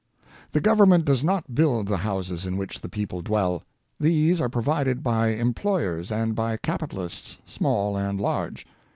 The 0.53 0.61
Government 0.61 1.05
does 1.05 1.23
not 1.23 1.53
build 1.53 1.85
the 1.87 1.97
houses 1.97 2.47
in 2.47 2.57
which 2.57 2.81
the 2.81 2.89
people 2.89 3.21
dwell. 3.21 3.61
These 3.99 4.41
are 4.41 4.49
provided 4.49 5.03
by 5.03 5.27
employers 5.27 6.11
and 6.11 6.33
by 6.33 6.57
capitalists, 6.57 7.37
small 7.45 7.95
and 7.95 8.19
large. 8.19 8.65